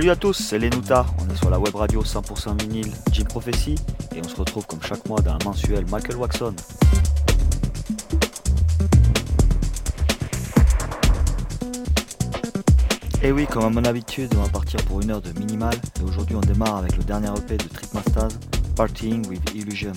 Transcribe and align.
Salut 0.00 0.12
à 0.12 0.16
tous, 0.16 0.32
c'est 0.32 0.58
Lenuta, 0.58 1.04
on 1.18 1.30
est 1.30 1.36
sur 1.36 1.50
la 1.50 1.60
web 1.60 1.74
radio 1.74 2.02
100% 2.02 2.58
vinyle 2.62 2.90
Jim 3.12 3.24
Prophecy 3.24 3.74
et 4.16 4.20
on 4.24 4.26
se 4.26 4.34
retrouve 4.34 4.66
comme 4.66 4.80
chaque 4.82 5.06
mois 5.06 5.20
dans 5.20 5.32
un 5.32 5.38
mensuel 5.44 5.84
Michael 5.90 6.16
Waxon. 6.16 6.54
Et 13.22 13.30
oui, 13.30 13.46
comme 13.46 13.64
à 13.64 13.68
mon 13.68 13.84
habitude, 13.84 14.32
on 14.38 14.42
va 14.44 14.48
partir 14.48 14.82
pour 14.86 15.02
une 15.02 15.10
heure 15.10 15.20
de 15.20 15.38
minimal 15.38 15.74
et 16.00 16.02
aujourd'hui 16.02 16.34
on 16.34 16.40
démarre 16.40 16.76
avec 16.76 16.96
le 16.96 17.04
dernier 17.04 17.28
EP 17.36 17.58
de 17.58 17.68
Trickmasters, 17.68 18.30
Partying 18.76 19.28
with 19.28 19.54
Illusion. 19.54 19.92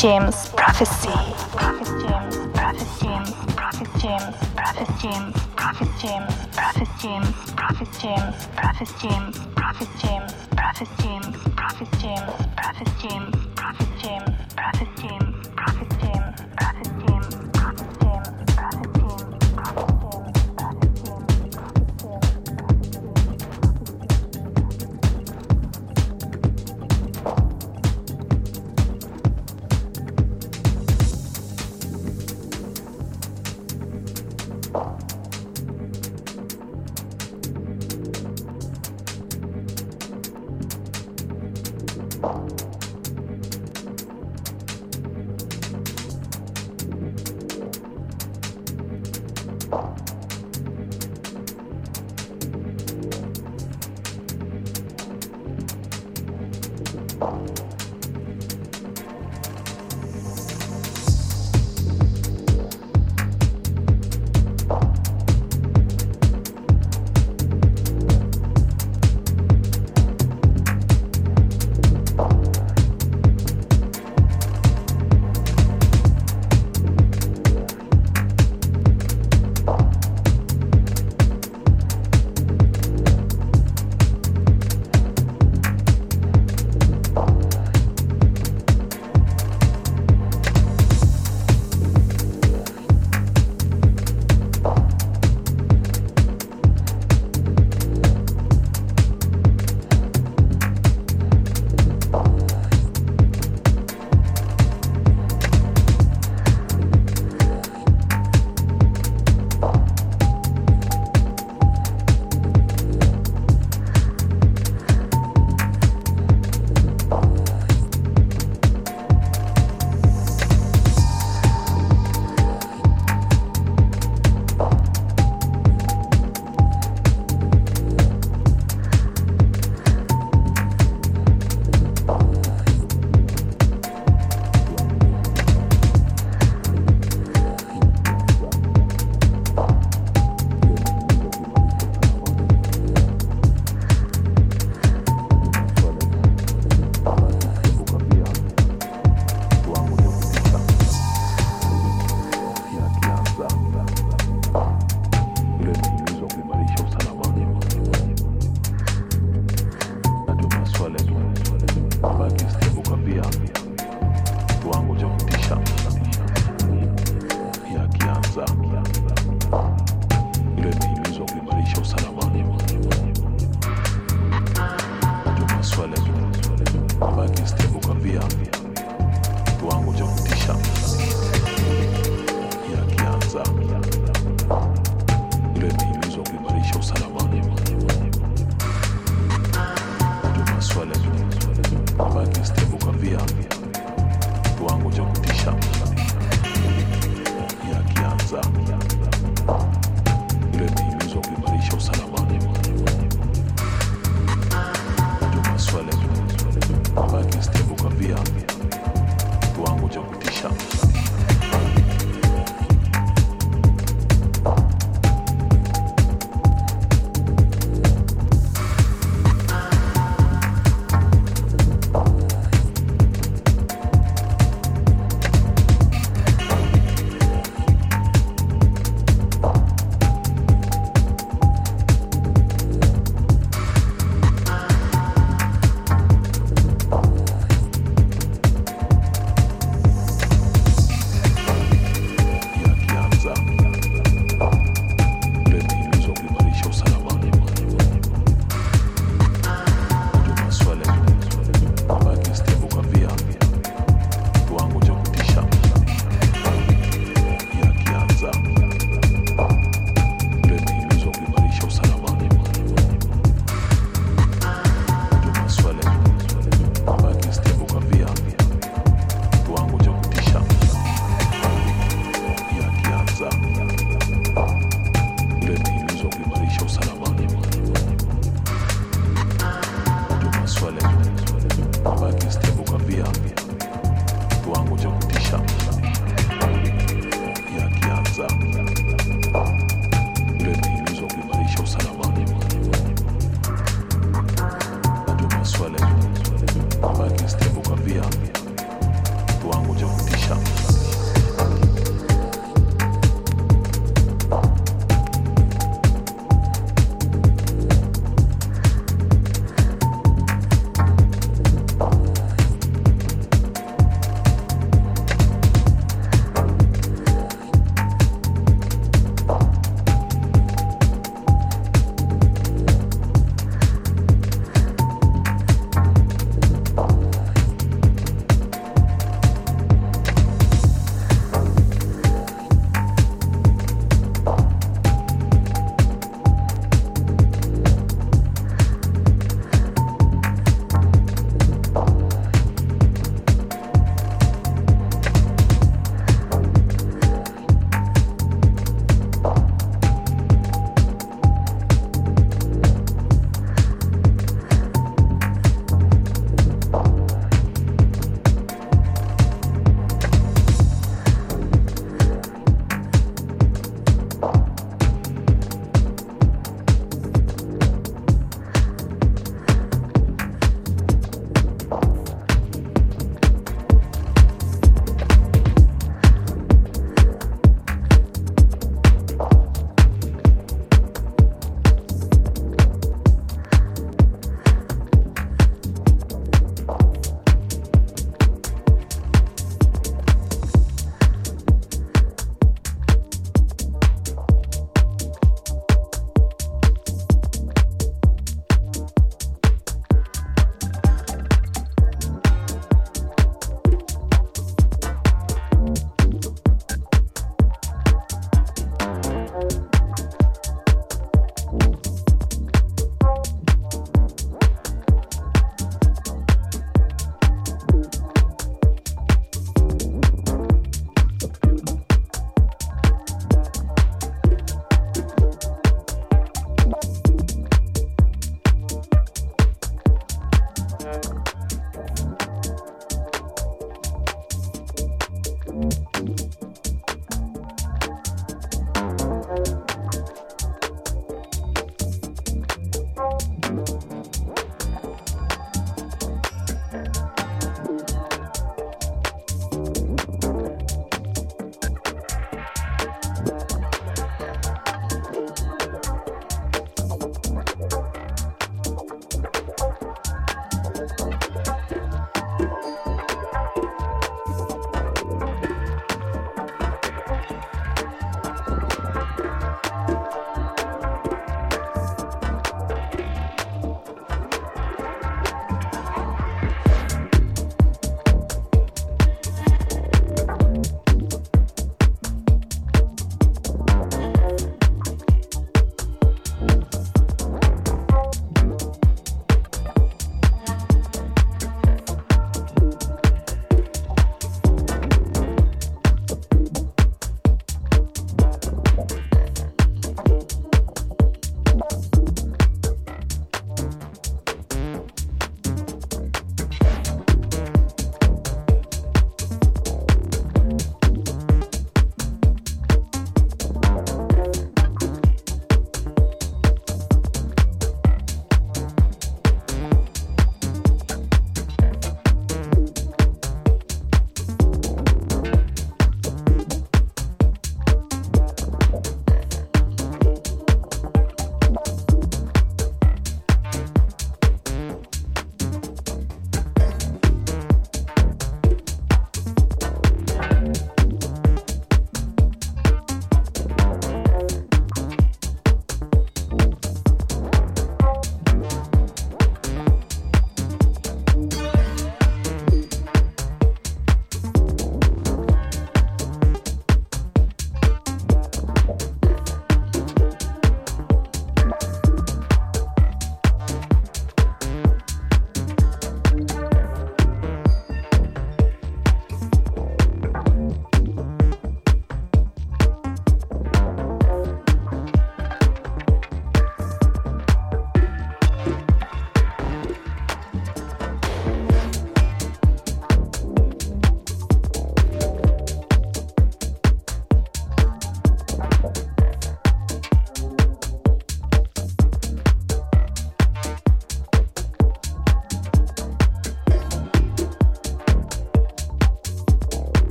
James 0.00 0.48
Prophecy. 0.56 1.10
Prophet 1.52 1.86
James, 2.00 2.36
Prophet 2.54 2.88
James, 3.02 3.30
Prophet 3.54 3.88
James, 4.00 4.34
Prophet 4.56 4.88
James, 4.98 5.36
Prophet 5.56 5.88
James, 6.00 6.24
Prophet 6.56 6.88
James, 6.98 7.36
Prophet 7.54 7.88
James, 8.00 8.46
Prophet 8.56 8.88
James, 8.98 9.38
Prophet 9.54 9.88
James, 10.00 10.32
Prophet 10.56 10.88
James, 11.02 11.36
Prophet 11.54 11.88
James, 12.00 12.32
Prophet 12.56 12.88
James, 13.02 13.39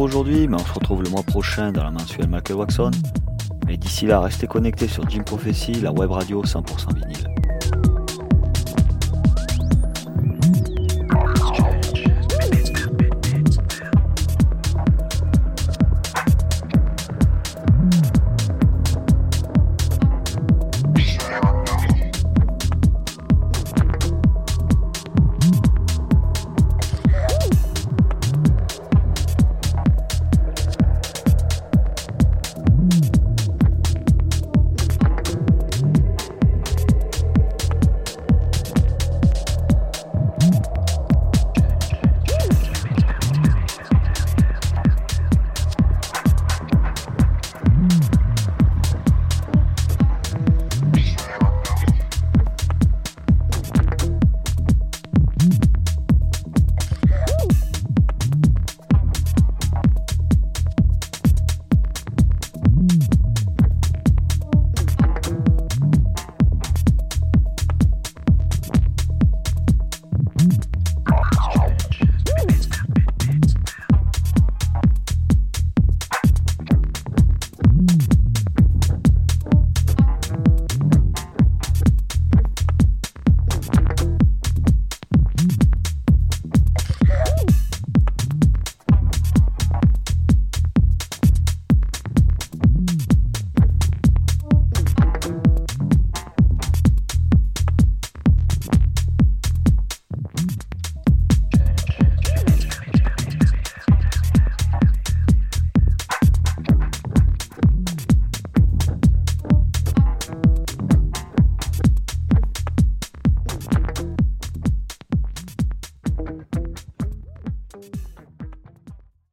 aujourd'hui, 0.00 0.48
mais 0.48 0.56
on 0.56 0.64
se 0.64 0.72
retrouve 0.72 1.02
le 1.02 1.10
mois 1.10 1.22
prochain 1.22 1.72
dans 1.72 1.84
la 1.84 1.90
mensuelle 1.90 2.28
Michael 2.28 2.56
Waxon. 2.56 2.90
Et 3.68 3.76
d'ici 3.76 4.06
là, 4.06 4.20
restez 4.20 4.46
connectés 4.46 4.88
sur 4.88 5.08
Jim 5.08 5.22
Prophecy, 5.22 5.74
la 5.74 5.92
web 5.92 6.10
radio 6.10 6.42
100% 6.42 6.94
vinyle. 6.94 6.97